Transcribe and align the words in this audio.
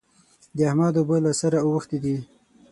د 0.55 0.57
احمد 0.69 0.93
اوبه 0.99 1.17
له 1.25 1.31
سره 1.41 1.57
اوښتې 1.65 1.97
دي. 2.03 2.17